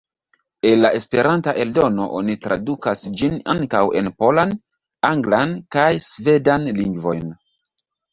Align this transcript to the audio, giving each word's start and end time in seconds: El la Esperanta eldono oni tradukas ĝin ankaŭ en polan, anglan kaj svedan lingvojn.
El 0.67 0.79
la 0.83 0.89
Esperanta 0.99 1.51
eldono 1.63 2.07
oni 2.19 2.35
tradukas 2.45 3.03
ĝin 3.19 3.35
ankaŭ 3.53 3.81
en 4.01 4.09
polan, 4.23 4.55
anglan 5.11 5.53
kaj 5.77 5.85
svedan 6.07 6.67
lingvojn. 6.79 7.23